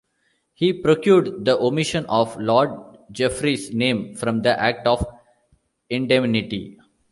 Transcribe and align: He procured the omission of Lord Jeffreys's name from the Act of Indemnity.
He 0.55 0.73
procured 0.73 1.45
the 1.45 1.59
omission 1.59 2.07
of 2.07 2.35
Lord 2.41 2.97
Jeffreys's 3.11 3.71
name 3.75 4.15
from 4.15 4.41
the 4.41 4.59
Act 4.59 4.87
of 4.87 5.05
Indemnity. 5.91 6.79